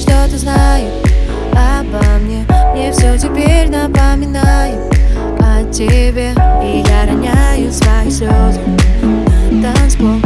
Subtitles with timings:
[0.00, 0.92] что-то знают
[1.52, 2.44] обо мне.
[2.74, 4.78] Мне все теперь напоминает
[5.40, 6.32] о тебе.
[6.62, 8.60] И я роняю свои слезы
[9.50, 10.20] на танцпол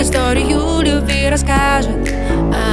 [0.00, 1.96] историю любви расскажет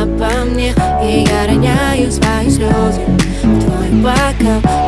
[0.01, 0.73] обо мне.
[1.03, 3.01] И я роняю свои слезы
[3.43, 4.82] в твой бокал.